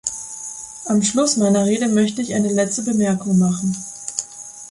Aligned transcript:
Am 0.87 1.03
Schluss 1.03 1.37
meiner 1.37 1.65
Rede 1.67 1.87
möchte 1.87 2.23
ich 2.23 2.33
eine 2.33 2.51
letzte 2.51 2.81
Bemerkung 2.81 3.37
machen. 3.37 3.75